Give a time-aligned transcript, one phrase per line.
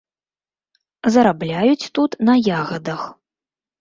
[1.15, 3.01] Зарабляюць тут на ягадах.